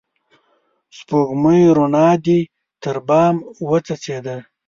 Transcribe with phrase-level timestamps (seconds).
[0.97, 2.39] سپوږمۍ روڼا دي
[2.81, 3.35] تر بام
[3.69, 4.35] وڅڅيده